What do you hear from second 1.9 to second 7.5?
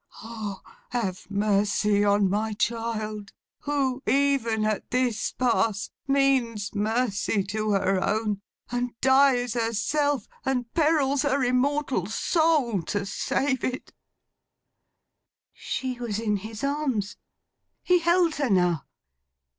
on my child, who, even at this pass, means mercy